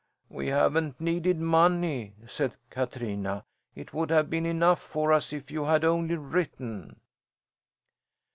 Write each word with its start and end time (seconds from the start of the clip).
"We 0.29 0.47
haven't 0.47 0.99
needed 0.99 1.37
money," 1.39 2.15
said 2.25 2.57
Katrina. 2.71 3.45
"It 3.75 3.93
would 3.93 4.09
have 4.09 4.31
been 4.31 4.47
enough 4.47 4.81
for 4.81 5.13
us 5.13 5.31
if 5.31 5.51
you 5.51 5.65
had 5.65 5.83
only 5.85 6.15
written." 6.15 6.95